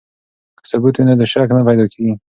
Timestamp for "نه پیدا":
1.57-1.85